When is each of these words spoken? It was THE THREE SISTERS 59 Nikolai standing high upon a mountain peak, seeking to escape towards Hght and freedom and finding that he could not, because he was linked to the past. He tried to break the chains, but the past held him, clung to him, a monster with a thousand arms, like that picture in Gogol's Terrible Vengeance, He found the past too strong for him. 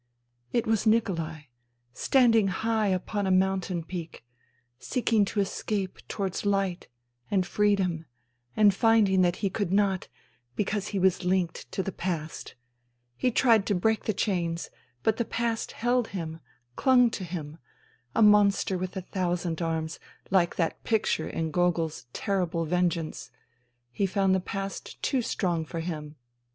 It 0.51 0.65
was 0.65 0.83
THE 0.85 0.89
THREE 0.89 0.99
SISTERS 1.01 1.05
59 1.09 1.25
Nikolai 1.27 1.41
standing 1.93 2.47
high 2.47 2.87
upon 2.87 3.27
a 3.27 3.29
mountain 3.29 3.83
peak, 3.83 4.25
seeking 4.79 5.25
to 5.25 5.39
escape 5.41 5.99
towards 6.07 6.41
Hght 6.41 6.87
and 7.29 7.45
freedom 7.45 8.07
and 8.57 8.73
finding 8.73 9.21
that 9.21 9.35
he 9.45 9.51
could 9.51 9.71
not, 9.71 10.07
because 10.55 10.87
he 10.87 10.97
was 10.97 11.23
linked 11.23 11.71
to 11.73 11.83
the 11.83 11.91
past. 11.91 12.55
He 13.15 13.29
tried 13.29 13.67
to 13.67 13.75
break 13.75 14.05
the 14.05 14.13
chains, 14.15 14.71
but 15.03 15.17
the 15.17 15.23
past 15.23 15.73
held 15.73 16.07
him, 16.07 16.39
clung 16.75 17.11
to 17.11 17.23
him, 17.23 17.59
a 18.15 18.23
monster 18.23 18.79
with 18.79 18.97
a 18.97 19.01
thousand 19.01 19.61
arms, 19.61 19.99
like 20.31 20.55
that 20.55 20.83
picture 20.83 21.27
in 21.29 21.51
Gogol's 21.51 22.07
Terrible 22.11 22.65
Vengeance, 22.65 23.29
He 23.91 24.07
found 24.07 24.33
the 24.33 24.39
past 24.39 24.99
too 25.03 25.21
strong 25.21 25.63
for 25.63 25.79
him. 25.79 26.15